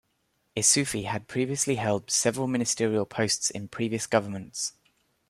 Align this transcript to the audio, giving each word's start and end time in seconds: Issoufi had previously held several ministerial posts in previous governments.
Issoufi 0.57 1.05
had 1.05 1.27
previously 1.27 1.75
held 1.75 2.09
several 2.09 2.47
ministerial 2.47 3.05
posts 3.05 3.51
in 3.51 3.67
previous 3.67 4.07
governments. 4.07 4.73